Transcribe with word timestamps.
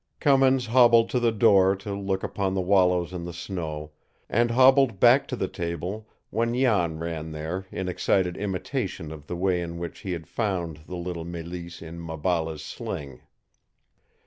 Cummins 0.19 0.65
hobbled 0.65 1.11
to 1.11 1.19
the 1.19 1.31
door 1.31 1.75
to 1.75 1.93
look 1.93 2.23
upon 2.23 2.55
the 2.55 2.59
wallows 2.61 3.13
in 3.13 3.23
the 3.25 3.31
snow, 3.33 3.91
and 4.27 4.49
hobbled 4.49 4.99
back 4.99 5.27
to 5.27 5.35
the 5.35 5.47
table 5.47 6.07
when 6.31 6.55
Jan 6.55 6.97
ran 6.97 7.33
there 7.33 7.67
in 7.71 7.87
excited 7.87 8.35
imitation 8.35 9.11
of 9.11 9.27
the 9.27 9.35
way 9.37 9.61
in 9.61 9.77
which 9.77 9.99
he 9.99 10.13
had 10.13 10.25
found 10.25 10.79
the 10.87 10.95
little 10.97 11.23
Mélisse 11.23 11.83
in 11.83 11.99
Maballa's 11.99 12.63
sling. 12.63 13.21